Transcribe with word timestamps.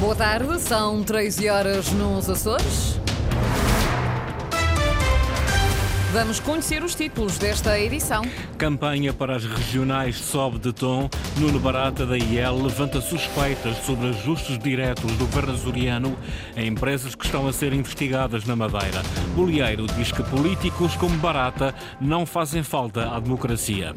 Boa 0.00 0.16
tarde, 0.16 0.58
são 0.62 1.04
13 1.04 1.50
horas 1.50 1.92
nos 1.92 2.30
Açores. 2.30 2.98
Vamos 6.12 6.40
conhecer 6.40 6.82
os 6.82 6.96
títulos 6.96 7.38
desta 7.38 7.78
edição. 7.78 8.24
Campanha 8.58 9.12
para 9.12 9.36
as 9.36 9.44
regionais 9.44 10.16
sobe 10.16 10.58
de 10.58 10.72
tom. 10.72 11.08
Nuno 11.38 11.60
Barata 11.60 12.04
da 12.04 12.18
IEL 12.18 12.64
levanta 12.64 13.00
suspeitas 13.00 13.76
sobre 13.86 14.08
ajustes 14.08 14.58
diretos 14.58 15.12
do 15.12 15.24
governo 15.26 15.52
açoriano 15.52 16.18
a 16.56 16.62
empresas 16.62 17.14
que 17.14 17.24
estão 17.24 17.46
a 17.46 17.52
ser 17.52 17.72
investigadas 17.72 18.44
na 18.44 18.56
Madeira. 18.56 19.02
Bolieiro 19.36 19.86
diz 19.86 20.10
que 20.10 20.24
políticos 20.24 20.96
como 20.96 21.16
Barata 21.18 21.72
não 22.00 22.26
fazem 22.26 22.64
falta 22.64 23.14
à 23.14 23.20
democracia. 23.20 23.94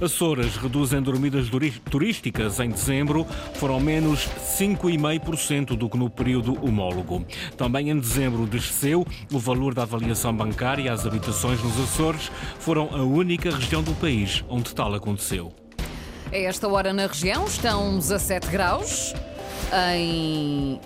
Açores 0.00 0.56
reduzem 0.56 1.02
dormidas 1.02 1.46
turísticas 1.90 2.58
em 2.58 2.70
dezembro, 2.70 3.26
foram 3.56 3.78
menos 3.78 4.26
5,5% 4.58 5.76
do 5.76 5.90
que 5.90 5.98
no 5.98 6.08
período 6.08 6.54
homólogo. 6.64 7.22
Também 7.54 7.90
em 7.90 7.98
dezembro 7.98 8.46
desceu 8.46 9.06
o 9.30 9.38
valor 9.38 9.74
da 9.74 9.82
avaliação 9.82 10.34
bancária 10.34 10.90
às 10.90 11.04
habitações 11.06 11.49
nos 11.58 11.78
Açores 11.80 12.30
foram 12.60 12.88
a 12.94 13.02
única 13.02 13.50
região 13.50 13.82
do 13.82 13.92
país 13.94 14.44
onde 14.48 14.72
tal 14.74 14.94
aconteceu. 14.94 15.52
A 16.32 16.36
esta 16.36 16.68
hora 16.68 16.92
na 16.92 17.06
região 17.08 17.44
estão 17.44 17.98
17 17.98 18.46
graus 18.46 19.12
em 19.96 20.80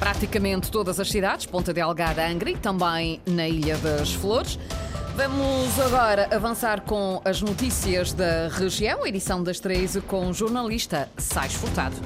praticamente 0.00 0.70
todas 0.70 0.98
as 0.98 1.08
cidades, 1.08 1.46
Ponta 1.46 1.72
Delgada, 1.72 2.26
Angra 2.26 2.50
e 2.50 2.56
também 2.56 3.20
na 3.26 3.46
Ilha 3.46 3.76
das 3.76 4.12
Flores. 4.12 4.58
Vamos 5.14 5.78
agora 5.78 6.34
avançar 6.34 6.80
com 6.80 7.20
as 7.24 7.42
notícias 7.42 8.12
da 8.12 8.48
região, 8.48 9.06
edição 9.06 9.42
das 9.42 9.60
13 9.60 10.00
com 10.00 10.28
o 10.28 10.32
jornalista 10.32 11.08
Sais 11.18 11.52
Furtado. 11.52 11.96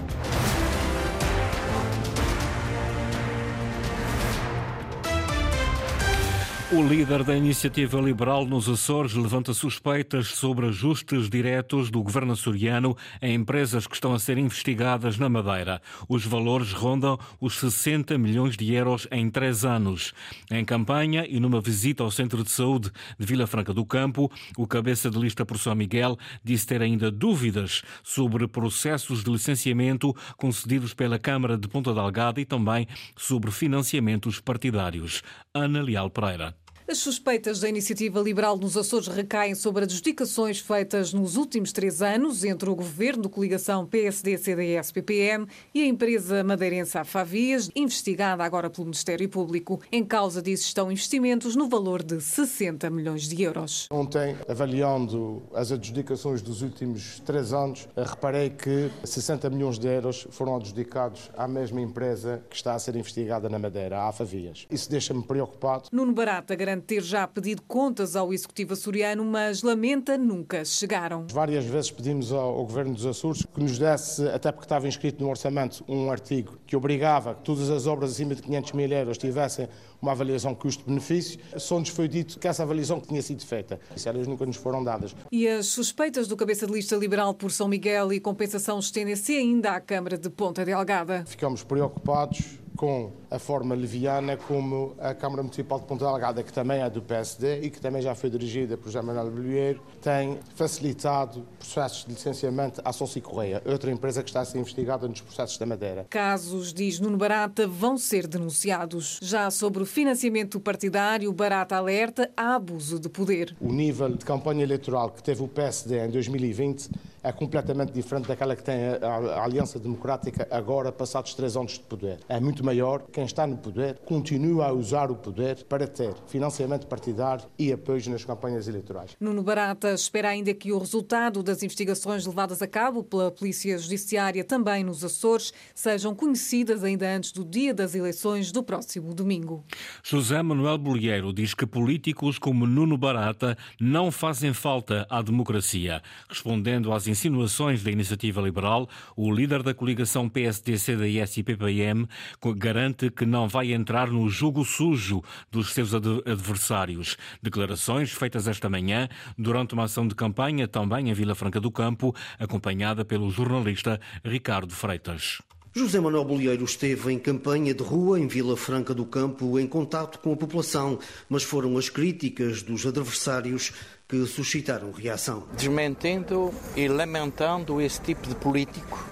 O 6.77 6.83
líder 6.83 7.23
da 7.23 7.37
iniciativa 7.37 8.01
liberal 8.01 8.45
nos 8.45 8.69
Açores 8.69 9.15
levanta 9.15 9.55
suspeitas 9.55 10.27
sobre 10.27 10.67
ajustes 10.67 11.31
diretos 11.31 11.89
do 11.89 12.03
governo 12.03 12.33
açoriano 12.33 12.97
a 13.23 13.29
empresas 13.29 13.87
que 13.87 13.95
estão 13.95 14.13
a 14.13 14.19
ser 14.19 14.39
investigadas 14.39 15.17
na 15.17 15.29
Madeira. 15.29 15.81
Os 16.09 16.27
valores 16.27 16.73
rondam 16.73 17.17
os 17.41 17.61
60 17.61 18.19
milhões 18.19 18.57
de 18.57 18.75
euros 18.75 19.07
em 19.13 19.31
três 19.31 19.65
anos. 19.65 20.13
Em 20.51 20.65
campanha 20.65 21.25
e 21.29 21.39
numa 21.39 21.61
visita 21.61 22.03
ao 22.03 22.11
Centro 22.11 22.43
de 22.43 22.51
Saúde 22.51 22.91
de 23.17 23.25
Vila 23.25 23.47
Franca 23.47 23.73
do 23.73 23.87
Campo, 23.87 24.29
o 24.59 24.67
cabeça 24.67 25.09
de 25.09 25.17
lista 25.17 25.47
por 25.47 25.59
São 25.59 25.77
Miguel 25.77 26.19
disse 26.43 26.67
ter 26.67 26.83
ainda 26.83 27.09
dúvidas 27.09 27.83
sobre 28.03 28.49
processos 28.49 29.23
de 29.23 29.31
licenciamento 29.31 30.13
concedidos 30.37 30.93
pela 30.93 31.21
Câmara 31.21 31.57
de 31.57 31.69
Ponta 31.69 31.95
Delgada 31.95 32.41
e 32.41 32.45
também 32.45 32.89
sobre 33.17 33.53
financiamentos 33.53 34.41
partidários. 34.41 35.23
Ana 35.55 35.81
Leal 35.81 36.11
Pereira. 36.11 36.64
As 36.87 36.99
suspeitas 36.99 37.61
da 37.61 37.69
iniciativa 37.69 38.21
liberal 38.21 38.59
nos 38.59 38.77
Açores 38.77 39.09
recaem 39.09 39.55
sobre 39.55 39.85
adjudicações 39.85 40.61
feitas 40.61 41.15
nos 41.15 41.35
últimos 41.35 41.73
três 41.73 42.03
anos 42.03 42.45
entre 42.45 42.69
o 42.69 42.75
governo 42.75 43.23
de 43.23 43.29
coligação 43.31 43.87
PSD-CDS-PPM 43.87 45.47
e 45.75 45.83
a 45.83 45.87
empresa 45.87 46.45
madeirense 46.45 46.99
Afavias, 46.99 47.71
investigada 47.75 48.45
agora 48.45 48.69
pelo 48.69 48.85
Ministério 48.85 49.27
Público. 49.31 49.81
Em 49.91 50.05
causa 50.05 50.43
disso 50.43 50.65
estão 50.65 50.93
investimentos 50.93 51.57
no 51.57 51.71
valor 51.71 52.03
de 52.03 52.21
60 52.21 52.91
milhões 52.91 53.23
de 53.23 53.43
euros. 53.43 53.89
Ontem, 53.91 54.37
avaliando 54.47 55.43
as 55.55 55.73
adjudicações 55.73 56.43
dos 56.43 56.61
últimos 56.61 57.19
três 57.21 57.55
anos, 57.55 57.89
reparei 57.97 58.51
que 58.51 58.91
60 59.03 59.49
milhões 59.49 59.79
de 59.79 59.89
euros 59.89 60.27
foram 60.31 60.57
adjudicados 60.57 61.31
à 61.35 61.49
mesma 61.49 61.81
empresa 61.81 62.45
que 62.51 62.57
está 62.57 62.75
a 62.75 62.79
ser 62.79 62.95
investigada 62.95 63.49
na 63.49 63.59
Madeira, 63.59 64.01
a 64.01 64.09
Afavias. 64.09 64.67
Isso 64.71 64.91
deixa-me 64.91 65.23
preocupado. 65.23 65.89
Nuno 65.91 66.13
Barata 66.13 66.55
garante 66.55 66.74
ter 66.83 67.03
já 67.03 67.27
pedido 67.27 67.63
contas 67.63 68.17
ao 68.17 68.33
Executivo 68.33 68.73
açoriano, 68.73 69.25
mas 69.25 69.63
lamenta 69.63 70.17
nunca 70.19 70.65
chegaram. 70.65 71.27
Várias 71.33 71.65
vezes 71.65 71.91
pedimos 71.91 72.33
ao, 72.33 72.59
ao 72.59 72.65
Governo 72.65 72.95
dos 72.95 73.07
Açores 73.07 73.45
que 73.45 73.61
nos 73.61 73.79
desse, 73.79 74.27
até 74.29 74.51
porque 74.51 74.65
estava 74.65 74.89
inscrito 74.89 75.23
no 75.23 75.31
orçamento, 75.31 75.85
um 75.89 76.11
artigo 76.11 76.59
que 76.67 76.77
obrigava 76.77 77.35
que 77.35 77.43
todas 77.43 77.71
as 77.71 77.87
obras 77.87 78.13
acima 78.13 78.35
de 78.35 78.43
500 78.43 78.73
mil 78.73 78.91
euros 78.91 79.19
tivessem 79.19 79.69
uma 80.01 80.13
avaliação 80.13 80.55
custo-benefício. 80.55 81.39
Só 81.57 81.79
nos 81.79 81.89
foi 81.89 82.09
dito 82.09 82.39
que 82.39 82.47
essa 82.47 82.63
avaliação 82.63 83.01
tinha 83.01 83.23
sido 83.23 83.45
feita. 83.45 83.81
Isso 83.97 84.09
elas 84.09 84.27
nunca 84.27 84.45
nos 84.45 84.57
foram 84.57 84.85
dadas. 84.85 85.15
E 85.33 85.49
as 85.49 85.67
suspeitas 85.67 86.29
do 86.29 86.37
cabeça 86.37 86.67
de 86.67 86.73
lista 86.73 86.95
liberal 86.97 87.35
por 87.35 87.51
São 87.51 87.69
Miguel 87.69 88.13
e 88.13 88.21
compensação 88.21 88.79
estendem-se 88.79 89.37
ainda 89.37 89.73
à 89.73 89.81
Câmara 89.81 90.19
de 90.19 90.29
Ponta 90.29 90.65
Delgada. 90.65 91.25
Ficamos 91.27 91.63
preocupados 91.65 92.64
com 92.77 93.13
a 93.31 93.39
forma 93.39 93.75
leviana 93.75 94.37
como 94.37 94.95
a 94.99 95.15
Câmara 95.15 95.43
Municipal 95.43 95.81
de 95.81 95.87
Ponta 95.87 96.05
Delgada, 96.05 96.43
que 96.43 96.53
também 96.53 96.83
é 96.83 96.91
do 96.91 97.01
PSD 97.01 97.61
e 97.63 97.71
que 97.71 97.81
também 97.81 98.03
já 98.03 98.15
foi 98.15 98.31
dirigida 98.31 98.77
por 98.77 98.87
José 98.87 99.01
Manuel 99.01 99.31
Bolheiro, 99.31 99.81
tem 100.03 100.39
facilitado 100.55 101.47
processos 101.59 102.05
de 102.05 102.13
licenciamento 102.13 102.81
à 102.85 102.93
Sonsi 102.93 103.21
Correia, 103.21 103.63
outra 103.65 103.91
empresa 103.91 104.23
que 104.23 104.31
está 104.31 104.41
a 104.41 104.45
ser 104.45 104.59
investigada 104.59 105.07
nos 105.09 105.21
processos 105.21 105.57
da 105.57 105.67
Madeira. 105.67 106.07
Casos, 106.11 106.73
diz 106.73 106.99
Nuno 106.99 107.17
Barata, 107.17 107.67
vão 107.67 107.97
ser 107.97 108.27
denunciados. 108.27 109.19
Já 109.23 109.51
sobre 109.51 109.83
o 109.83 109.87
financiamento 109.87 110.59
partidário, 110.59 111.33
Barata 111.33 111.77
alerta 111.77 112.31
a 112.37 112.55
abuso 112.57 112.99
de 112.99 113.09
poder. 113.09 113.55
O 113.61 113.73
nível 113.73 114.11
de 114.17 114.25
campanha 114.25 114.63
eleitoral 114.63 115.11
que 115.11 115.23
teve 115.23 115.43
o 115.43 115.49
PSD 115.49 116.07
em 116.07 116.11
2020 116.11 116.91
é 117.25 117.33
completamente 117.33 117.91
diferente 117.91 118.29
daquela 118.29 118.55
que 118.55 118.63
tem 118.63 118.77
a, 119.03 119.43
Aliança 119.43 119.79
Democrática 119.79 120.47
agora, 120.51 120.93
passados 120.93 121.35
três 121.35 121.57
anos 121.57 121.73
de 121.73 121.81
poder. 121.81 122.19
É 122.29 122.39
muito 122.39 122.63
maior. 122.63 123.03
Quem 123.11 123.25
está 123.25 123.47
no 123.47 123.57
poder 123.57 123.99
continua 124.05 124.67
a 124.67 124.73
usar 124.73 125.11
o 125.11 125.17
poder 125.17 125.65
para 125.65 125.87
ter 125.87 126.15
financiamento 126.27 126.87
partidário 126.87 127.47
e 127.59 127.73
apoio 127.73 128.11
nas 128.11 128.25
campanhas 128.25 128.69
eleitorais. 128.69 129.17
Nuno 129.19 129.43
Barata 129.43 129.93
espera 129.93 130.29
ainda 130.29 130.53
que 130.53 130.71
o 130.71 130.79
resultado 130.79 131.43
das 131.43 131.63
investigações 131.63 132.27
levadas 132.27 132.61
a 132.61 132.67
cabo 132.67 133.03
pela 133.03 133.31
Polícia 133.31 133.79
Judiciária 133.79 134.45
também 134.45 134.85
nos 134.85 135.03
Açores 135.03 135.53
sejam 135.75 136.15
conhecidas 136.15 136.85
ainda 136.85 137.09
antes 137.09 137.33
do 137.33 137.45
dia 137.45 137.73
das 137.73 137.95
eleições 137.95 138.53
do 138.53 138.63
próximo 138.63 139.15
domingo. 139.15 139.65
José 140.03 140.43
Manuel 140.43 140.77
Bolieiro 140.77 141.33
diz 141.33 141.55
que 141.55 141.65
políticos 141.65 142.39
como 142.39 142.67
Nuno 142.67 142.99
Barata 142.99 143.57
não 143.81 144.11
fazem 144.11 144.53
falta 144.53 145.07
à 145.09 145.23
democracia. 145.23 146.03
Respondendo 146.29 146.93
às 146.93 147.07
insinuações 147.15 147.85
da 147.85 147.93
iniciativa 147.93 148.41
liberal, 148.41 148.89
o 149.17 149.33
líder 149.33 149.63
da 149.63 149.73
coligação 149.73 150.29
PSD, 150.29 150.77
CDS 150.77 151.37
e 151.37 151.45
PPM 151.45 152.09
garante 152.57 153.09
que 153.09 153.25
não 153.25 153.49
vai 153.49 153.73
entrar 153.73 154.11
no 154.11 154.29
jogo 154.29 154.65
sujo 154.65 155.23
dos 155.51 155.73
seus 155.73 155.95
adversários. 155.95 157.17
Declarações 157.41 158.11
feitas 158.11 158.49
esta 158.49 158.69
manhã 158.69 159.09
durante 159.39 159.75
uma 159.75 159.85
ação 159.85 160.09
de 160.09 160.15
campanha 160.17 160.67
também 160.67 161.09
em 161.09 161.15
Vila 161.15 161.37
Franca 161.37 161.61
do 161.61 161.71
Campo, 161.71 162.13
acompanhada 162.37 163.05
pelo 163.05 163.31
jornalista 163.31 164.01
Ricardo 164.25 164.75
Freitas. 164.75 165.39
José 165.77 165.99
Manuel 165.99 166.25
Bolieiro 166.25 166.65
esteve 166.65 167.13
em 167.13 167.19
campanha 167.19 167.75
de 167.75 167.83
rua 167.83 168.21
em 168.21 168.29
Vila 168.29 168.57
Franca 168.57 168.95
do 168.95 169.05
Campo 169.05 169.59
em 169.59 169.67
contato 169.67 170.21
com 170.21 170.33
a 170.33 170.37
população, 170.37 171.01
mas 171.29 171.43
foram 171.43 171.77
as 171.77 171.89
críticas 171.89 172.63
dos 172.63 172.87
adversários 172.87 173.73
que 174.15 174.27
suscitaram 174.27 174.93
reação. 174.93 175.43
Desmentindo 175.57 176.55
e 176.77 176.87
lamentando 176.87 177.81
esse 177.81 178.01
tipo 178.01 178.29
de 178.29 178.35
político 178.37 179.05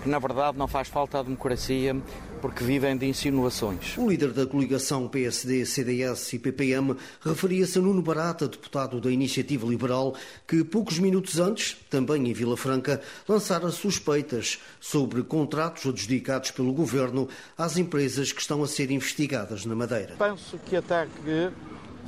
que, 0.00 0.08
na 0.08 0.20
verdade, 0.20 0.56
não 0.56 0.68
faz 0.68 0.86
falta 0.86 1.18
à 1.18 1.22
democracia 1.24 1.96
porque 2.40 2.62
vivem 2.62 2.96
de 2.96 3.04
insinuações. 3.04 3.98
O 3.98 4.08
líder 4.08 4.30
da 4.30 4.46
coligação 4.46 5.08
PSD, 5.08 5.66
CDS 5.66 6.34
e 6.34 6.38
PPM 6.38 6.94
referia-se 7.20 7.80
a 7.80 7.82
Nuno 7.82 8.00
Barata, 8.00 8.46
deputado 8.46 9.00
da 9.00 9.10
Iniciativa 9.10 9.66
Liberal, 9.66 10.14
que 10.46 10.62
poucos 10.62 11.00
minutos 11.00 11.40
antes, 11.40 11.76
também 11.90 12.28
em 12.28 12.32
Vila 12.32 12.56
Franca, 12.56 13.00
lançara 13.28 13.68
suspeitas 13.72 14.60
sobre 14.78 15.24
contratos 15.24 15.84
adjudicados 15.84 16.52
pelo 16.52 16.72
governo 16.72 17.28
às 17.56 17.76
empresas 17.76 18.30
que 18.30 18.40
estão 18.40 18.62
a 18.62 18.68
ser 18.68 18.92
investigadas 18.92 19.64
na 19.64 19.74
Madeira. 19.74 20.14
Penso 20.16 20.56
que 20.58 20.76
até 20.76 21.06
que 21.06 21.50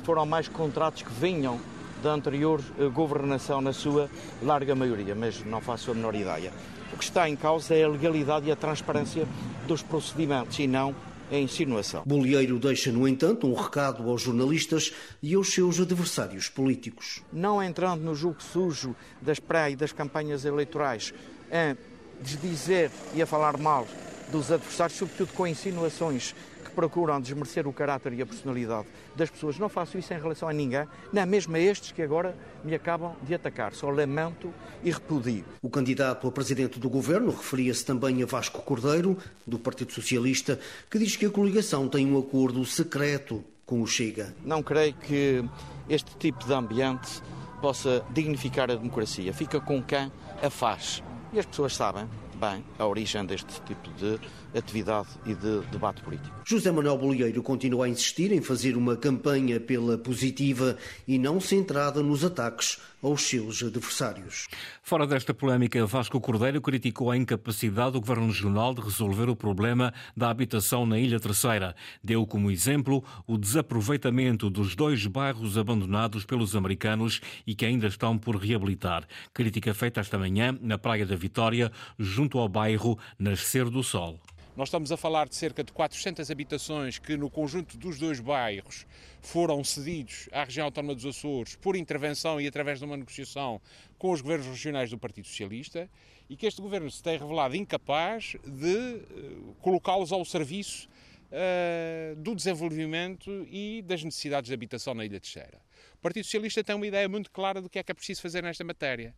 foram 0.05 0.25
mais 0.25 0.47
contratos 0.47 1.01
que 1.01 1.11
vinham 1.11 1.59
da 2.01 2.11
anterior 2.11 2.61
eh, 2.79 2.87
governação 2.87 3.61
na 3.61 3.73
sua 3.73 4.09
larga 4.41 4.75
maioria, 4.75 5.15
mas 5.15 5.43
não 5.45 5.61
faço 5.61 5.91
a 5.91 5.93
menor 5.93 6.15
ideia. 6.15 6.51
O 6.93 6.97
que 6.97 7.03
está 7.03 7.29
em 7.29 7.35
causa 7.35 7.73
é 7.73 7.83
a 7.83 7.87
legalidade 7.87 8.47
e 8.47 8.51
a 8.51 8.55
transparência 8.55 9.27
dos 9.67 9.81
procedimentos 9.81 10.59
e 10.59 10.67
não 10.67 10.95
a 11.31 11.37
insinuação. 11.37 12.03
Bolieiro 12.05 12.59
deixa, 12.59 12.91
no 12.91 13.07
entanto, 13.07 13.47
um 13.47 13.53
recado 13.53 14.09
aos 14.09 14.21
jornalistas 14.21 14.91
e 15.23 15.33
aos 15.33 15.53
seus 15.53 15.79
adversários 15.79 16.49
políticos. 16.49 17.21
Não 17.31 17.63
entrando 17.63 18.01
no 18.01 18.13
jogo 18.13 18.43
sujo 18.43 18.93
das 19.21 19.39
pré 19.39 19.71
e 19.71 19.75
das 19.75 19.93
campanhas 19.93 20.43
eleitorais, 20.43 21.13
a 21.49 21.75
desdizer 22.21 22.91
e 23.15 23.21
a 23.21 23.25
falar 23.25 23.57
mal 23.57 23.87
dos 24.31 24.51
adversários, 24.51 24.97
sobretudo 24.97 25.33
com 25.33 25.47
insinuações 25.47 26.35
que 26.71 26.75
procuram 26.75 27.19
desmerecer 27.19 27.67
o 27.67 27.73
caráter 27.73 28.13
e 28.13 28.21
a 28.21 28.25
personalidade 28.25 28.87
das 29.15 29.29
pessoas. 29.29 29.59
Não 29.59 29.69
faço 29.69 29.97
isso 29.97 30.13
em 30.13 30.19
relação 30.19 30.47
a 30.47 30.53
ninguém, 30.53 30.87
nem 31.11 31.25
mesmo 31.25 31.55
a 31.55 31.59
estes 31.59 31.91
que 31.91 32.01
agora 32.01 32.35
me 32.63 32.73
acabam 32.73 33.13
de 33.21 33.35
atacar. 33.35 33.73
Só 33.73 33.89
lamento 33.89 34.51
e 34.83 34.89
repudio. 34.89 35.43
O 35.61 35.69
candidato 35.69 36.27
a 36.27 36.31
presidente 36.31 36.79
do 36.79 36.89
governo 36.89 37.31
referia-se 37.31 37.85
também 37.85 38.23
a 38.23 38.25
Vasco 38.25 38.61
Cordeiro, 38.61 39.17
do 39.45 39.59
Partido 39.59 39.91
Socialista, 39.91 40.59
que 40.89 40.97
diz 40.97 41.15
que 41.15 41.25
a 41.25 41.29
coligação 41.29 41.87
tem 41.87 42.07
um 42.07 42.17
acordo 42.17 42.65
secreto 42.65 43.43
com 43.65 43.81
o 43.81 43.87
Chega. 43.87 44.33
Não 44.43 44.63
creio 44.63 44.93
que 44.93 45.43
este 45.89 46.15
tipo 46.17 46.45
de 46.45 46.53
ambiente 46.53 47.21
possa 47.61 48.03
dignificar 48.11 48.71
a 48.71 48.75
democracia. 48.75 49.33
Fica 49.33 49.59
com 49.59 49.83
quem 49.83 50.11
a 50.41 50.49
faz. 50.49 51.03
E 51.33 51.39
as 51.39 51.45
pessoas 51.45 51.75
sabem 51.75 52.07
bem 52.41 52.65
a 52.79 52.87
origem 52.87 53.23
deste 53.23 53.61
tipo 53.61 53.87
de 53.93 54.19
atividade 54.57 55.09
e 55.27 55.35
de 55.35 55.61
debate 55.71 56.01
político. 56.01 56.35
José 56.43 56.71
Manuel 56.71 56.97
Bolieiro 56.97 57.43
continua 57.43 57.85
a 57.85 57.89
insistir 57.89 58.31
em 58.31 58.41
fazer 58.41 58.75
uma 58.75 58.97
campanha 58.97 59.59
pela 59.59 59.95
positiva 59.95 60.75
e 61.07 61.19
não 61.19 61.39
centrada 61.39 62.01
nos 62.01 62.25
ataques 62.25 62.79
aos 63.01 63.23
seus 63.23 63.63
adversários. 63.63 64.47
Fora 64.83 65.07
desta 65.07 65.33
polémica, 65.33 65.85
Vasco 65.85 66.19
Cordeiro 66.19 66.61
criticou 66.61 67.11
a 67.11 67.17
incapacidade 67.17 67.93
do 67.93 68.01
Governo 68.01 68.27
Regional 68.27 68.73
de 68.73 68.81
resolver 68.81 69.29
o 69.29 69.35
problema 69.35 69.93
da 70.15 70.29
habitação 70.29 70.85
na 70.85 70.99
Ilha 70.99 71.19
Terceira. 71.19 71.75
Deu 72.03 72.25
como 72.25 72.51
exemplo 72.51 73.03
o 73.25 73.37
desaproveitamento 73.37 74.49
dos 74.49 74.75
dois 74.75 75.05
bairros 75.07 75.57
abandonados 75.57 76.25
pelos 76.25 76.55
americanos 76.55 77.21
e 77.45 77.55
que 77.55 77.65
ainda 77.65 77.87
estão 77.87 78.17
por 78.17 78.35
reabilitar. 78.35 79.07
Crítica 79.33 79.73
feita 79.73 79.99
esta 79.99 80.17
manhã 80.17 80.57
na 80.61 80.77
Praia 80.77 81.05
da 81.05 81.15
Vitória, 81.15 81.71
junto 81.97 82.37
ao 82.37 82.47
bairro 82.47 82.97
Nascer 83.17 83.69
do 83.69 83.83
Sol. 83.83 84.19
Nós 84.53 84.67
estamos 84.67 84.91
a 84.91 84.97
falar 84.97 85.29
de 85.29 85.35
cerca 85.35 85.63
de 85.63 85.71
400 85.71 86.29
habitações 86.29 86.99
que, 86.99 87.15
no 87.15 87.29
conjunto 87.29 87.77
dos 87.77 87.97
dois 87.97 88.19
bairros, 88.19 88.85
foram 89.21 89.63
cedidos 89.63 90.27
à 90.29 90.43
região 90.43 90.65
autónoma 90.65 90.93
dos 90.93 91.05
Açores 91.05 91.55
por 91.55 91.77
intervenção 91.77 92.39
e 92.39 92.45
através 92.45 92.79
de 92.79 92.83
uma 92.83 92.97
negociação 92.97 93.61
com 93.97 94.11
os 94.11 94.19
governos 94.19 94.47
regionais 94.47 94.89
do 94.89 94.97
Partido 94.97 95.25
Socialista 95.25 95.89
e 96.29 96.35
que 96.35 96.45
este 96.45 96.61
governo 96.61 96.91
se 96.91 97.01
tem 97.01 97.17
revelado 97.17 97.55
incapaz 97.55 98.35
de 98.45 98.75
uh, 98.75 99.55
colocá-los 99.61 100.11
ao 100.11 100.25
serviço 100.25 100.89
uh, 101.31 102.15
do 102.17 102.35
desenvolvimento 102.35 103.47
e 103.49 103.81
das 103.83 104.03
necessidades 104.03 104.49
de 104.49 104.53
habitação 104.53 104.93
na 104.93 105.05
Ilha 105.05 105.21
Terceira. 105.21 105.61
O 105.95 106.01
Partido 106.01 106.25
Socialista 106.25 106.61
tem 106.61 106.75
uma 106.75 106.87
ideia 106.87 107.07
muito 107.07 107.31
clara 107.31 107.61
do 107.61 107.69
que 107.69 107.79
é 107.79 107.83
que 107.83 107.91
é 107.91 107.95
preciso 107.95 108.21
fazer 108.21 108.43
nesta 108.43 108.65
matéria 108.65 109.15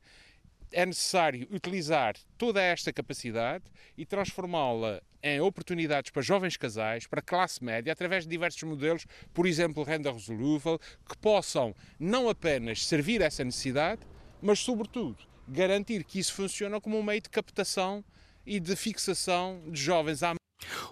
é 0.74 0.86
necessário 0.86 1.48
utilizar 1.52 2.16
toda 2.38 2.62
esta 2.62 2.92
capacidade 2.92 3.64
e 3.98 4.06
transformá-la 4.06 5.02
em 5.22 5.40
oportunidades 5.40 6.12
para 6.12 6.22
jovens 6.22 6.58
casais, 6.58 7.08
para 7.08 7.22
classe 7.22 7.64
média, 7.64 7.94
através 7.94 8.24
de 8.24 8.30
diversos 8.30 8.62
modelos, 8.64 9.06
por 9.34 9.46
exemplo, 9.46 9.84
renda 9.84 10.12
resolúvel, 10.12 10.78
que 11.08 11.18
possam 11.18 11.74
não 11.98 12.28
apenas 12.28 12.86
servir 12.86 13.22
essa 13.22 13.44
necessidade, 13.44 14.02
mas, 14.42 14.60
sobretudo, 14.60 15.18
garantir 15.48 16.04
que 16.04 16.20
isso 16.20 16.34
funciona 16.34 16.82
como 16.82 16.98
um 16.98 17.04
meio 17.04 17.22
de 17.22 17.30
captação 17.30 18.04
e 18.46 18.60
de 18.60 18.76
fixação 18.76 19.64
de 19.72 19.82
jovens 19.82 20.24
à 20.24 20.34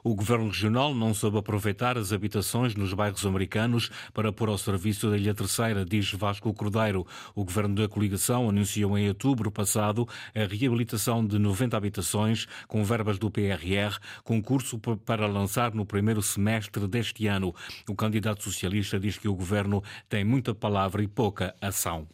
o 0.04 0.16
governo 0.16 0.48
regional 0.48 0.94
não 0.94 1.14
soube 1.14 1.38
aproveitar 1.38 1.98
as 1.98 2.12
habitações 2.12 2.76
nos 2.76 2.94
bairros 2.94 3.26
americanos 3.26 3.90
para 4.14 4.32
pôr 4.32 4.50
ao 4.50 4.58
serviço 4.58 5.10
da 5.10 5.18
Ilha 5.18 5.34
Terceira, 5.34 5.86
diz 5.86 6.12
Vasco 6.12 6.54
Cordeiro. 6.54 7.06
O 7.36 7.44
governo 7.44 7.76
da 7.76 7.88
coligação 7.88 8.50
anunciou 8.50 8.98
em 8.98 9.08
outubro 9.08 9.52
passado 9.52 10.08
a 10.36 10.46
reabilitação 10.46 11.26
de 11.26 11.38
90 11.38 11.76
habitações 11.78 12.48
com 12.68 12.84
verbas 12.84 13.18
do 13.18 13.30
PRR, 13.30 13.98
concurso 14.24 14.80
para 15.06 15.28
lançar 15.28 15.74
no 15.74 15.86
primeiro 15.86 16.22
semestre 16.22 16.88
deste 16.88 17.28
ano. 17.28 17.54
O 17.88 17.96
candidato 17.96 18.44
socialista 18.44 19.00
diz 19.00 19.18
que 19.18 19.28
o 19.28 19.36
governo 19.36 19.84
tem 20.10 20.24
muita 20.24 20.54
palavra 20.54 21.04
e 21.04 21.08
pouca 21.08 21.56
ação. 21.62 22.08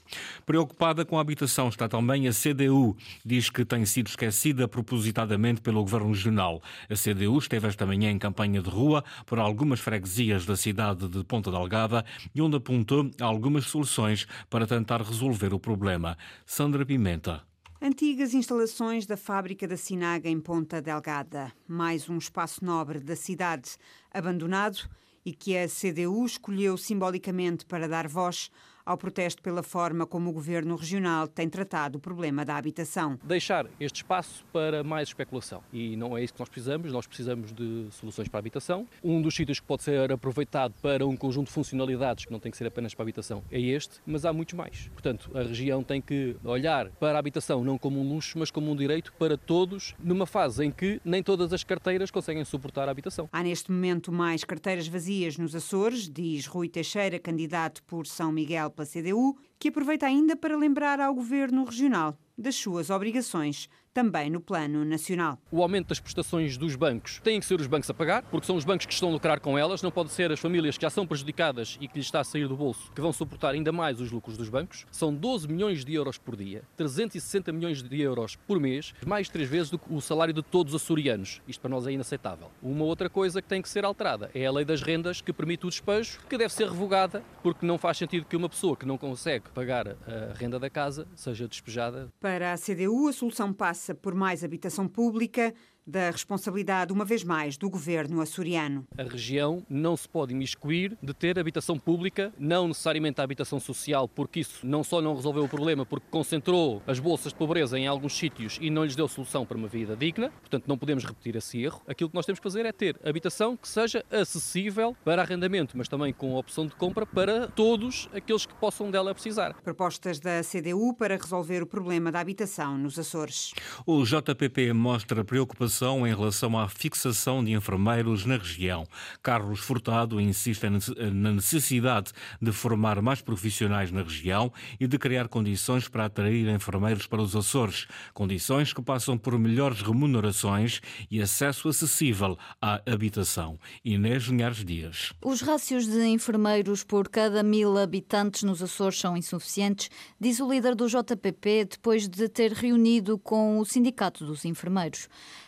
Preocupada 0.45 1.05
com 1.05 1.17
a 1.17 1.21
habitação 1.21 1.69
está 1.69 1.87
também 1.87 2.27
a 2.27 2.31
CDU. 2.31 2.95
Diz 3.25 3.49
que 3.49 3.65
tem 3.65 3.85
sido 3.85 4.07
esquecida 4.07 4.67
propositadamente 4.67 5.61
pelo 5.61 5.81
governo 5.81 6.09
regional. 6.09 6.61
A 6.89 6.95
CDU 6.95 7.37
esteve 7.47 7.67
esta 7.67 7.85
manhã 7.85 8.11
em 8.11 8.19
campanha 8.19 8.61
de 8.61 8.69
rua 8.69 9.03
por 9.25 9.39
algumas 9.39 9.79
freguesias 9.79 10.45
da 10.45 10.57
cidade 10.57 11.07
de 11.07 11.23
Ponta 11.23 11.49
Delgada 11.49 12.05
e 12.35 12.41
onde 12.41 12.57
apontou 12.57 13.09
algumas 13.21 13.65
soluções 13.65 14.27
para 14.49 14.67
tentar 14.67 15.01
resolver 15.01 15.53
o 15.53 15.59
problema. 15.59 16.17
Sandra 16.45 16.85
Pimenta. 16.85 17.41
Antigas 17.81 18.33
instalações 18.33 19.05
da 19.05 19.15
fábrica 19.15 19.65
da 19.65 19.77
Sinaga 19.77 20.29
em 20.29 20.41
Ponta 20.41 20.81
Delgada. 20.81 21.53
Mais 21.65 22.09
um 22.09 22.17
espaço 22.17 22.65
nobre 22.65 22.99
da 22.99 23.15
cidade 23.15 23.77
abandonado 24.11 24.79
e 25.25 25.31
que 25.31 25.57
a 25.57 25.67
CDU 25.67 26.25
escolheu 26.25 26.75
simbolicamente 26.75 27.65
para 27.65 27.87
dar 27.87 28.09
voz 28.09 28.51
ao 28.87 28.97
protesto 28.97 29.41
pela 29.41 29.61
forma 29.61 30.07
como 30.07 30.29
o 30.29 30.33
governo 30.33 30.77
regional 30.77 31.27
tem 31.27 31.49
tratado 31.49 31.97
o 31.97 32.01
problema 32.01 32.45
da 32.45 32.55
habitação. 32.55 33.19
Deixar 33.21 33.67
este 33.81 33.97
espaço 33.97 34.45
para 34.53 34.81
mais 34.81 35.09
especulação. 35.09 35.61
E 35.73 35.97
não 35.97 36.17
é 36.17 36.23
isso 36.23 36.33
que 36.33 36.39
nós 36.39 36.47
precisamos, 36.47 36.93
nós 36.93 37.05
precisamos 37.05 37.51
de 37.51 37.87
soluções 37.91 38.29
para 38.29 38.37
a 38.37 38.39
habitação. 38.39 38.87
Um 39.03 39.21
dos 39.21 39.35
sítios 39.35 39.59
que 39.59 39.65
pode 39.65 39.83
ser 39.83 40.09
aproveitado 40.09 40.73
para 40.81 41.05
um 41.05 41.17
conjunto 41.17 41.47
de 41.47 41.53
funcionalidades, 41.53 42.23
que 42.23 42.31
não 42.31 42.39
tem 42.39 42.49
que 42.49 42.57
ser 42.57 42.65
apenas 42.65 42.93
para 42.93 43.03
a 43.03 43.05
habitação, 43.05 43.43
é 43.51 43.59
este, 43.59 43.99
mas 44.05 44.23
há 44.23 44.31
muitos 44.31 44.53
mais. 44.53 44.87
Portanto, 44.93 45.29
a 45.35 45.43
região 45.43 45.83
tem 45.83 46.01
que 46.01 46.37
olhar 46.45 46.89
para 46.91 47.17
a 47.17 47.19
habitação 47.19 47.65
não 47.65 47.77
como 47.77 47.99
um 47.99 48.07
luxo, 48.07 48.39
mas 48.39 48.49
como 48.49 48.71
um 48.71 48.75
direito 48.75 49.11
para 49.19 49.37
todos, 49.37 49.95
numa 49.99 50.25
fase 50.25 50.63
em 50.63 50.71
que 50.71 51.01
nem 51.03 51.21
todas 51.21 51.51
as 51.51 51.61
carteiras 51.61 52.09
conseguem 52.09 52.45
suportar 52.45 52.87
a 52.87 52.91
habitação. 52.91 53.27
Há 53.33 53.43
neste 53.43 53.69
momento 53.69 54.13
mais 54.13 54.45
carteiras 54.45 54.87
vazias 54.87 55.37
nos 55.37 55.53
Açores, 55.53 56.09
diz 56.09 56.45
Rui 56.45 56.69
Teixeira, 56.69 57.19
candidato 57.19 57.83
por 57.83 58.07
São 58.07 58.31
Miguel 58.31 58.71
pela 58.77 58.85
CDU, 58.85 59.35
que 59.59 59.69
aproveita 59.69 60.05
ainda 60.05 60.35
para 60.35 60.57
lembrar 60.57 60.99
ao 60.99 61.13
governo 61.13 61.63
regional 61.63 62.17
das 62.37 62.55
suas 62.55 62.89
obrigações 62.91 63.67
também 63.97 64.29
no 64.29 64.39
plano 64.39 64.85
nacional. 64.85 65.39
O 65.51 65.63
aumento 65.63 65.87
das 65.87 65.99
prestações 65.99 66.55
dos 66.55 66.75
bancos 66.75 67.19
tem 67.23 67.39
que 67.39 67.45
ser 67.47 67.59
os 67.59 67.65
bancos 67.65 67.89
a 67.89 67.95
pagar, 67.95 68.21
porque 68.29 68.45
são 68.45 68.55
os 68.55 68.63
bancos 68.63 68.85
que 68.85 68.93
estão 68.93 69.09
a 69.09 69.11
lucrar 69.11 69.39
com 69.39 69.57
elas, 69.57 69.81
não 69.81 69.89
pode 69.89 70.11
ser 70.11 70.31
as 70.31 70.39
famílias 70.39 70.77
que 70.77 70.83
já 70.83 70.89
são 70.91 71.07
prejudicadas 71.07 71.79
e 71.81 71.87
que 71.87 71.97
lhes 71.97 72.05
está 72.05 72.19
a 72.19 72.23
sair 72.23 72.47
do 72.47 72.55
bolso 72.55 72.91
que 72.93 73.01
vão 73.01 73.11
suportar 73.11 73.55
ainda 73.55 73.71
mais 73.71 73.99
os 73.99 74.11
lucros 74.11 74.37
dos 74.37 74.49
bancos. 74.49 74.85
São 74.91 75.11
12 75.11 75.47
milhões 75.47 75.83
de 75.83 75.95
euros 75.95 76.19
por 76.19 76.35
dia, 76.35 76.61
360 76.75 77.51
milhões 77.51 77.81
de 77.81 77.99
euros 77.99 78.35
por 78.35 78.59
mês, 78.59 78.93
mais 79.03 79.29
três 79.29 79.49
vezes 79.49 79.71
do 79.71 79.79
que 79.79 79.91
o 79.91 79.99
salário 79.99 80.31
de 80.33 80.43
todos 80.43 80.75
os 80.75 80.83
açorianos. 80.83 81.41
Isto 81.47 81.61
para 81.61 81.71
nós 81.71 81.87
é 81.87 81.91
inaceitável. 81.91 82.51
Uma 82.61 82.85
outra 82.85 83.09
coisa 83.09 83.41
que 83.41 83.47
tem 83.47 83.63
que 83.63 83.69
ser 83.69 83.83
alterada 83.83 84.29
é 84.35 84.45
a 84.45 84.51
lei 84.51 84.63
das 84.63 84.83
rendas 84.83 85.21
que 85.21 85.33
permite 85.33 85.65
o 85.65 85.69
despejo, 85.69 86.19
que 86.29 86.37
deve 86.37 86.53
ser 86.53 86.67
revogada, 86.69 87.23
porque 87.41 87.65
não 87.65 87.79
faz 87.79 87.97
sentido 87.97 88.27
que 88.27 88.35
uma 88.35 88.47
pessoa 88.47 88.77
que 88.77 88.85
não 88.85 88.95
consegue 88.95 89.45
pagar 89.47 89.87
a 89.87 90.33
renda 90.35 90.59
da 90.59 90.69
casa 90.69 91.07
seja 91.15 91.47
despejada. 91.47 92.11
Para 92.19 92.53
a 92.53 92.57
CDU, 92.57 93.07
a 93.07 93.13
solução 93.13 93.53
passa 93.53 93.95
por 93.95 94.13
mais 94.13 94.43
habitação 94.43 94.87
pública, 94.87 95.53
da 95.87 96.11
responsabilidade, 96.11 96.91
uma 96.91 97.05
vez 97.05 97.23
mais, 97.23 97.55
do 97.55 97.69
governo 97.69 98.19
açoriano. 98.19 98.85
A 98.97 99.03
região 99.03 99.65
não 99.69 99.95
se 99.95 100.07
pode 100.07 100.33
imiscuir 100.33 100.97
de 101.01 101.13
ter 101.13 101.39
habitação 101.39 101.79
pública, 101.79 102.33
não 102.37 102.67
necessariamente 102.67 103.21
a 103.21 103.23
habitação 103.23 103.57
social, 103.57 104.07
porque 104.07 104.41
isso 104.41 104.67
não 104.67 104.83
só 104.83 105.01
não 105.01 105.15
resolveu 105.15 105.45
o 105.45 105.49
problema, 105.49 105.85
porque 105.85 106.07
concentrou 106.11 106.83
as 106.85 106.99
bolsas 106.99 107.31
de 107.31 107.39
pobreza 107.39 107.79
em 107.79 107.87
alguns 107.87 108.17
sítios 108.17 108.57
e 108.61 108.69
não 108.69 108.83
lhes 108.83 108.97
deu 108.97 109.07
solução 109.07 109.45
para 109.45 109.57
uma 109.57 109.69
vida 109.69 109.95
digna, 109.95 110.29
portanto 110.41 110.65
não 110.67 110.77
podemos 110.77 111.05
repetir 111.05 111.37
esse 111.37 111.63
erro. 111.63 111.81
Aquilo 111.87 112.09
que 112.09 112.15
nós 112.15 112.25
temos 112.25 112.39
que 112.39 112.43
fazer 112.43 112.65
é 112.65 112.73
ter 112.73 112.99
habitação 113.05 113.55
que 113.55 113.67
seja 113.67 114.03
acessível 114.11 114.95
para 115.05 115.21
arrendamento, 115.21 115.77
mas 115.77 115.87
também 115.87 116.11
com 116.11 116.35
opção 116.35 116.67
de 116.67 116.75
compra 116.75 117.05
para 117.05 117.47
todos 117.47 118.09
aqueles 118.13 118.45
que 118.45 118.53
possam 118.55 118.91
dela 118.91 119.13
precisar. 119.13 119.53
Propostas 119.63 120.19
da 120.19 120.41
CDU 120.43 120.93
para 120.93 121.15
resolver 121.15 121.63
o 121.63 121.67
problema 121.67 122.11
da 122.11 122.19
habitação 122.19 122.77
nos 122.77 122.99
Açores. 122.99 123.53
O 123.85 124.03
JPP 124.03 124.73
mostra 124.73 125.23
preocupação 125.23 125.76
em 125.85 126.15
relação 126.15 126.57
à 126.57 126.67
fixação 126.67 127.43
de 127.43 127.51
enfermeiros 127.51 128.25
na 128.25 128.37
região. 128.37 128.85
Carlos 129.21 129.59
Furtado 129.59 130.19
insiste 130.19 130.63
na 131.11 131.31
necessidade 131.31 132.11
de 132.41 132.51
formar 132.51 133.01
mais 133.01 133.21
profissionais 133.21 133.91
na 133.91 134.01
região 134.01 134.51
e 134.79 134.87
de 134.87 134.97
criar 134.97 135.27
condições 135.27 135.87
para 135.87 136.05
atrair 136.05 136.47
enfermeiros 136.47 137.05
para 137.05 137.21
os 137.21 137.35
Açores. 137.35 137.85
Condições 138.13 138.73
que 138.73 138.81
passam 138.81 139.17
por 139.17 139.37
melhores 139.37 139.81
remunerações 139.81 140.81
e 141.11 141.21
acesso 141.21 141.69
acessível 141.69 142.37
à 142.61 142.81
habitação. 142.85 143.59
Inês 143.85 144.23
Linhares 144.23 144.65
Dias. 144.65 145.13
Os 145.23 145.41
rácios 145.41 145.85
de 145.85 146.05
enfermeiros 146.05 146.83
por 146.83 147.07
cada 147.09 147.43
mil 147.43 147.77
habitantes 147.77 148.43
nos 148.43 148.63
Açores 148.63 148.99
são 148.99 149.15
insuficientes, 149.15 149.89
diz 150.19 150.39
o 150.39 150.51
líder 150.51 150.73
do 150.73 150.87
JPP 150.87 151.65
depois 151.65 152.07
de 152.07 152.27
ter 152.27 152.51
reunido 152.51 153.17
com 153.19 153.59
o 153.59 153.65
Sindicato 153.65 154.25
dos 154.25 154.45
Enfermeiros. 154.45 155.07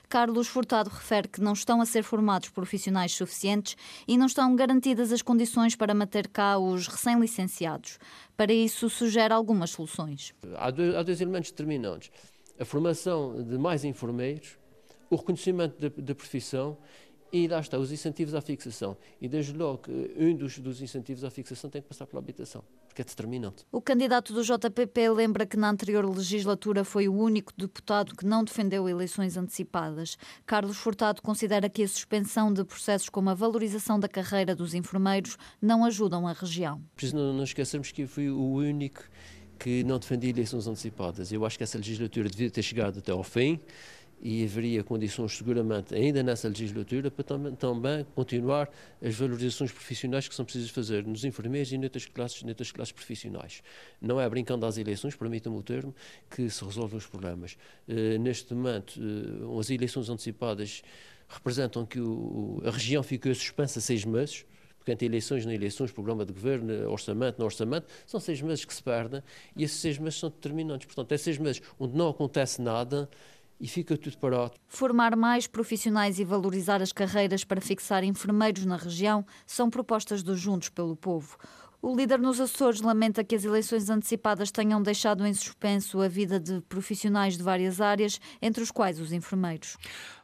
Carlos 0.09 0.47
Furtado 0.47 0.89
refere 0.89 1.27
que 1.27 1.39
não 1.39 1.53
estão 1.53 1.79
a 1.81 1.85
ser 1.85 2.03
formados 2.03 2.49
profissionais 2.49 3.13
suficientes 3.13 3.77
e 4.07 4.17
não 4.17 4.25
estão 4.25 4.55
garantidas 4.55 5.13
as 5.13 5.21
condições 5.21 5.75
para 5.75 5.93
manter 5.93 6.27
cá 6.27 6.57
os 6.57 6.87
recém-licenciados. 6.87 7.99
Para 8.35 8.51
isso, 8.51 8.89
sugere 8.89 9.33
algumas 9.33 9.69
soluções. 9.69 10.33
Há 10.55 10.71
dois, 10.71 10.95
há 10.95 11.03
dois 11.03 11.21
elementos 11.21 11.51
determinantes. 11.51 12.11
A 12.59 12.65
formação 12.65 13.43
de 13.43 13.57
mais 13.57 13.85
enfermeiros 13.85 14.57
o 15.09 15.15
reconhecimento 15.15 15.89
da, 16.01 16.15
profissão 16.15 16.77
e 17.31 17.47
lá 17.47 17.59
está, 17.59 17.77
os 17.77 17.91
incentivos 17.91 18.35
à 18.35 18.41
fixação. 18.41 18.95
E 19.19 19.27
desde 19.27 19.53
logo, 19.53 19.83
um 20.17 20.35
dos, 20.35 20.59
dos 20.59 20.81
incentivos 20.81 21.23
à 21.23 21.29
fixação 21.29 21.69
tem 21.69 21.81
que 21.81 21.87
passar 21.87 22.05
pela 22.05 22.21
habitação, 22.21 22.63
porque 22.99 23.01
é 23.01 23.05
determinante. 23.05 23.65
O 23.71 23.81
candidato 23.81 24.33
do 24.33 24.43
JPP 24.43 25.09
lembra 25.09 25.45
que 25.45 25.57
na 25.57 25.69
anterior 25.69 26.05
legislatura 26.05 26.83
foi 26.83 27.07
o 27.07 27.13
único 27.13 27.53
deputado 27.55 28.15
que 28.15 28.25
não 28.25 28.43
defendeu 28.43 28.87
eleições 28.89 29.37
antecipadas. 29.37 30.17
Carlos 30.45 30.77
Furtado 30.77 31.21
considera 31.21 31.69
que 31.69 31.83
a 31.83 31.87
suspensão 31.87 32.51
de 32.51 32.63
processos 32.63 33.09
como 33.09 33.29
a 33.29 33.33
valorização 33.33 33.99
da 33.99 34.07
carreira 34.07 34.55
dos 34.55 34.73
enfermeiros 34.73 35.37
não 35.61 35.85
ajudam 35.85 36.27
a 36.27 36.33
região. 36.33 36.81
Preciso 36.95 37.17
não, 37.17 37.33
não 37.33 37.43
esquecermos 37.43 37.91
que 37.91 38.05
foi 38.05 38.29
o 38.29 38.53
único 38.53 39.01
que 39.57 39.83
não 39.83 39.99
defendia 39.99 40.29
eleições 40.29 40.67
antecipadas. 40.67 41.31
Eu 41.31 41.45
acho 41.45 41.57
que 41.57 41.63
essa 41.63 41.77
legislatura 41.77 42.29
devia 42.29 42.49
ter 42.49 42.63
chegado 42.63 42.99
até 42.99 43.11
ao 43.11 43.23
fim 43.23 43.59
e 44.21 44.43
haveria 44.43 44.83
condições 44.83 45.37
seguramente 45.37 45.95
ainda 45.95 46.21
nessa 46.21 46.47
legislatura 46.47 47.09
para 47.09 47.23
também, 47.23 47.55
também, 47.55 48.05
continuar 48.15 48.69
as 49.01 49.15
valorizações 49.15 49.71
profissionais 49.71 50.27
que 50.27 50.35
são 50.35 50.43
precisas 50.43 50.69
fazer 50.69 51.05
nos 51.05 51.23
enfermeiros 51.23 51.71
e 51.71 51.77
noutras 51.77 52.05
classes, 52.05 52.43
noutras 52.43 52.71
classes 52.71 52.91
profissionais. 52.91 53.61
Não 54.01 54.19
é 54.19 54.29
brincando 54.29 54.65
às 54.65 54.77
eleições, 54.77 55.15
permitam-me 55.15 55.57
o 55.57 55.63
termo, 55.63 55.95
que 56.29 56.49
se 56.49 56.63
resolvem 56.63 56.97
os 56.97 57.05
problemas. 57.05 57.57
Uh, 57.87 58.19
neste 58.19 58.53
momento, 58.53 58.99
uh, 58.99 59.59
as 59.59 59.69
eleições 59.69 60.09
antecipadas 60.09 60.81
representam 61.27 61.85
que 61.85 61.99
o, 61.99 62.61
a 62.65 62.71
região 62.71 63.03
ficou 63.03 63.33
suspensa 63.33 63.79
seis 63.79 64.03
meses, 64.03 64.45
Portanto, 64.79 65.03
eleições 65.03 65.45
na 65.45 65.53
eleições, 65.53 65.91
programa 65.91 66.25
de 66.25 66.33
governo, 66.33 66.89
orçamento 66.89 67.37
no 67.37 67.45
orçamento, 67.45 67.85
são 68.07 68.19
seis 68.19 68.41
meses 68.41 68.65
que 68.65 68.73
se 68.73 68.81
perdem 68.81 69.21
e 69.55 69.63
esses 69.63 69.77
seis 69.77 69.99
meses 69.99 70.19
são 70.19 70.29
determinantes. 70.29 70.87
Portanto, 70.87 71.11
é 71.11 71.17
seis 71.17 71.37
meses 71.37 71.61
onde 71.79 71.95
não 71.95 72.09
acontece 72.09 72.61
nada 72.61 73.07
e 73.59 73.67
fica 73.67 73.97
tudo 73.97 74.17
parado. 74.17 74.53
Formar 74.67 75.15
mais 75.15 75.47
profissionais 75.47 76.19
e 76.19 76.23
valorizar 76.23 76.81
as 76.81 76.93
carreiras 76.93 77.43
para 77.43 77.59
fixar 77.59 78.03
enfermeiros 78.03 78.65
na 78.65 78.77
região 78.77 79.25
são 79.45 79.69
propostas 79.69 80.23
dos 80.23 80.39
Juntos 80.39 80.69
pelo 80.69 80.95
Povo. 80.95 81.37
O 81.81 81.95
líder 81.95 82.19
nos 82.19 82.41
Açores 82.41 82.81
lamenta 82.81 83.23
que 83.23 83.33
as 83.33 83.45
eleições 83.45 83.89
antecipadas 83.89 84.51
tenham 84.51 84.81
deixado 84.83 85.25
em 85.25 85.33
suspenso 85.33 86.01
a 86.01 86.09
vida 86.09 86.37
de 86.37 86.59
profissionais 86.67 87.37
de 87.37 87.43
várias 87.43 87.79
áreas, 87.79 88.19
entre 88.41 88.61
os 88.61 88.69
quais 88.69 88.99
os 88.99 89.13
enfermeiros. 89.13 89.77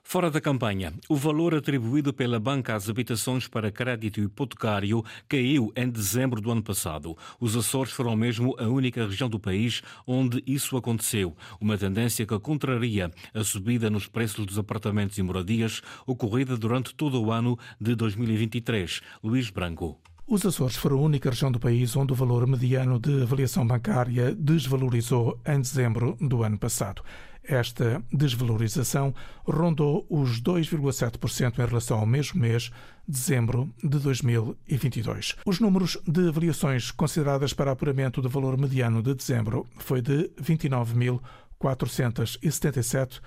Fora 0.03 0.29
da 0.29 0.41
campanha, 0.41 0.93
o 1.07 1.15
valor 1.15 1.55
atribuído 1.55 2.13
pela 2.13 2.41
banca 2.41 2.75
às 2.75 2.89
habitações 2.89 3.47
para 3.47 3.71
crédito 3.71 4.19
hipotecário 4.19 5.01
caiu 5.29 5.71
em 5.77 5.89
dezembro 5.89 6.41
do 6.41 6.51
ano 6.51 6.61
passado. 6.61 7.17
Os 7.39 7.55
Açores 7.55 7.93
foram 7.93 8.17
mesmo 8.17 8.53
a 8.59 8.67
única 8.67 9.05
região 9.05 9.29
do 9.29 9.39
país 9.39 9.81
onde 10.05 10.43
isso 10.45 10.75
aconteceu, 10.75 11.37
uma 11.59 11.77
tendência 11.77 12.25
que 12.25 12.37
contraria 12.37 13.09
a 13.33 13.43
subida 13.45 13.89
nos 13.89 14.07
preços 14.07 14.45
dos 14.45 14.59
apartamentos 14.59 15.17
e 15.17 15.23
moradias 15.23 15.81
ocorrida 16.05 16.57
durante 16.57 16.93
todo 16.93 17.23
o 17.23 17.31
ano 17.31 17.57
de 17.79 17.95
2023. 17.95 19.01
Luís 19.23 19.49
Branco. 19.49 19.97
Os 20.27 20.43
Açores 20.43 20.75
foram 20.75 20.97
a 20.97 21.01
única 21.01 21.29
região 21.29 21.51
do 21.51 21.59
país 21.59 21.95
onde 21.95 22.11
o 22.11 22.15
valor 22.15 22.47
mediano 22.47 22.99
de 22.99 23.21
avaliação 23.21 23.63
bancária 23.65 24.33
desvalorizou 24.33 25.39
em 25.45 25.61
dezembro 25.61 26.17
do 26.19 26.41
ano 26.41 26.57
passado. 26.57 27.03
Esta 27.43 28.03
desvalorização 28.11 29.13
rondou 29.45 30.03
os 30.09 30.41
2,7% 30.41 31.59
em 31.59 31.65
relação 31.67 31.99
ao 31.99 32.07
mesmo 32.07 32.41
mês, 32.41 32.71
dezembro 33.07 33.69
de 33.83 33.99
2022. 33.99 35.35
Os 35.45 35.59
números 35.59 35.95
de 36.07 36.29
avaliações 36.29 36.89
consideradas 36.89 37.53
para 37.53 37.71
apuramento 37.71 38.19
do 38.19 38.27
valor 38.27 38.57
mediano 38.57 39.03
de 39.03 39.13
dezembro 39.13 39.67
foi 39.77 40.01
de 40.01 40.31
29.477 40.41 43.21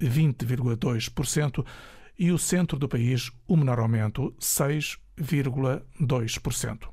20,2%, 0.00 1.64
e 2.18 2.32
o 2.32 2.38
centro 2.38 2.80
do 2.80 2.88
país, 2.88 3.30
o 3.46 3.56
menor 3.56 3.78
aumento, 3.78 4.34
6,2% 4.40 6.88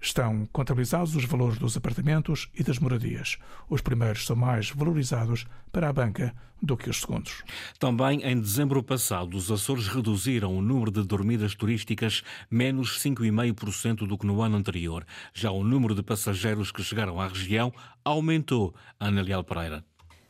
estão 0.00 0.46
contabilizados 0.52 1.16
os 1.16 1.24
valores 1.24 1.58
dos 1.58 1.76
apartamentos 1.76 2.48
e 2.54 2.62
das 2.62 2.78
moradias. 2.78 3.38
Os 3.68 3.80
primeiros 3.80 4.26
são 4.26 4.36
mais 4.36 4.70
valorizados 4.70 5.46
para 5.72 5.88
a 5.88 5.92
banca 5.92 6.34
do 6.62 6.76
que 6.76 6.90
os 6.90 7.00
segundos. 7.00 7.42
Também 7.78 8.22
em 8.22 8.40
dezembro 8.40 8.82
passado, 8.82 9.36
os 9.36 9.50
Açores 9.50 9.86
reduziram 9.88 10.56
o 10.56 10.62
número 10.62 10.90
de 10.90 11.02
dormidas 11.02 11.54
turísticas 11.54 12.22
menos 12.50 12.98
5,5% 12.98 14.06
do 14.06 14.18
que 14.18 14.26
no 14.26 14.42
ano 14.42 14.56
anterior. 14.56 15.06
Já 15.32 15.50
o 15.50 15.62
número 15.62 15.94
de 15.94 16.02
passageiros 16.02 16.72
que 16.72 16.82
chegaram 16.82 17.20
à 17.20 17.28
região 17.28 17.72
aumentou. 18.04 18.74
Ana 18.98 19.22
Leal 19.22 19.44
Pereira. 19.44 19.84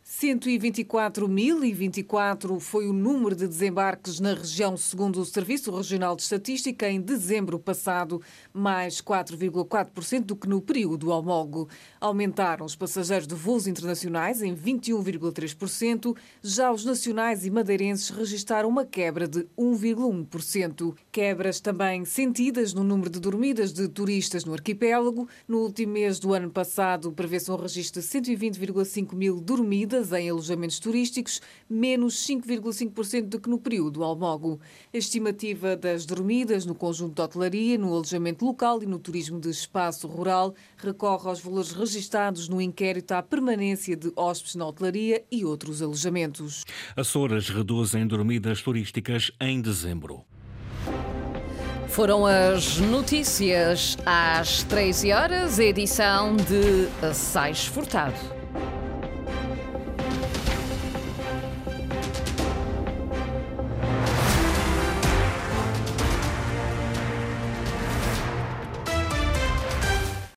124.024 0.08 2.58
foi 2.58 2.88
o 2.88 2.94
número 2.94 3.36
de 3.36 3.46
desembarques 3.46 4.18
na 4.18 4.32
região, 4.32 4.74
segundo 4.74 5.20
o 5.20 5.24
Serviço 5.24 5.70
Regional 5.70 6.16
de 6.16 6.22
Estatística, 6.22 6.88
em 6.88 6.98
dezembro 6.98 7.58
passado, 7.58 8.22
mais 8.50 9.02
4,4% 9.02 10.22
do 10.22 10.34
que 10.34 10.48
no 10.48 10.62
período 10.62 11.10
homólogo. 11.10 11.68
Aumentaram 12.00 12.64
os 12.64 12.74
passageiros 12.74 13.26
de 13.26 13.34
voos 13.34 13.66
internacionais 13.66 14.40
em 14.40 14.56
21,3%, 14.56 16.16
já 16.42 16.72
os 16.72 16.86
nacionais 16.86 17.44
e 17.44 17.50
madeirenses 17.50 18.08
registaram 18.08 18.70
uma 18.70 18.86
quebra 18.86 19.28
de 19.28 19.46
1,1%. 19.58 20.96
Quebras 21.12 21.60
também 21.60 22.06
sentidas 22.06 22.72
no 22.72 22.82
número 22.82 23.10
de 23.10 23.20
dormidas 23.20 23.74
de 23.74 23.86
turistas 23.86 24.46
no 24.46 24.54
arquipélago. 24.54 25.28
No 25.46 25.58
último 25.58 25.92
mês 25.92 26.18
do 26.18 26.32
ano 26.32 26.48
passado, 26.48 27.12
prevê-se 27.12 27.50
um 27.50 27.56
registro 27.56 28.00
de 28.00 28.08
120,5 28.08 29.14
mil 29.14 29.38
dormidas 29.38 29.97
em 30.12 30.30
alojamentos 30.30 30.78
turísticos, 30.78 31.40
menos 31.68 32.14
5,5% 32.26 33.22
do 33.28 33.40
que 33.40 33.50
no 33.50 33.58
período 33.58 34.02
almogo. 34.02 34.60
A 34.92 34.96
estimativa 34.96 35.76
das 35.76 36.06
dormidas 36.06 36.64
no 36.64 36.74
conjunto 36.74 37.14
de 37.14 37.22
hotelaria, 37.22 37.76
no 37.76 37.92
alojamento 37.92 38.44
local 38.44 38.82
e 38.82 38.86
no 38.86 38.98
turismo 38.98 39.40
de 39.40 39.50
espaço 39.50 40.06
rural 40.06 40.54
recorre 40.76 41.28
aos 41.28 41.40
valores 41.40 41.72
registados 41.72 42.48
no 42.48 42.60
inquérito 42.60 43.12
à 43.12 43.22
permanência 43.22 43.96
de 43.96 44.12
hóspedes 44.16 44.54
na 44.54 44.66
hotelaria 44.66 45.24
e 45.30 45.44
outros 45.44 45.82
alojamentos. 45.82 46.64
Açores 46.96 47.48
reduzem 47.48 48.06
dormidas 48.06 48.62
turísticas 48.62 49.30
em 49.40 49.60
dezembro. 49.60 50.24
Foram 51.88 52.26
as 52.26 52.78
notícias 52.78 53.96
às 54.06 54.62
13 54.62 55.12
horas, 55.12 55.58
edição 55.58 56.36
de 56.36 57.12
Sais 57.12 57.66
Furtado. 57.66 58.37